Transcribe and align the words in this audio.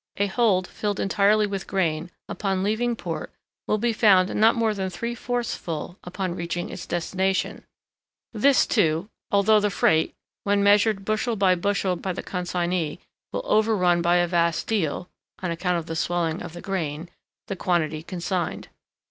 A 0.17 0.25
hold 0.25 0.65
filled 0.65 0.99
entirely 0.99 1.45
with 1.45 1.67
grain 1.67 2.09
upon 2.27 2.63
leaving 2.63 2.95
port 2.95 3.31
will 3.67 3.77
be 3.77 3.93
found 3.93 4.33
not 4.35 4.55
more 4.55 4.73
than 4.73 4.89
three 4.89 5.13
fourths 5.13 5.53
full 5.53 5.99
upon 6.03 6.33
reaching 6.33 6.71
its 6.71 6.87
destination—this, 6.87 8.65
too, 8.65 9.09
although 9.29 9.59
the 9.59 9.69
freight, 9.69 10.15
when 10.43 10.63
measured 10.63 11.05
bushel 11.05 11.35
by 11.35 11.53
bushel 11.53 11.95
by 11.95 12.13
the 12.13 12.23
consignee, 12.23 12.99
will 13.31 13.43
overrun 13.45 14.01
by 14.01 14.15
a 14.15 14.25
vast 14.27 14.65
deal 14.65 15.07
(on 15.43 15.51
account 15.51 15.77
of 15.77 15.85
the 15.85 15.95
swelling 15.95 16.41
of 16.41 16.53
the 16.53 16.61
grain) 16.61 17.07
the 17.45 17.55
quantity 17.55 18.01
consigned. 18.01 18.69